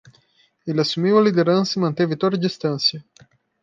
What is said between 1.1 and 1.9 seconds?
a liderança e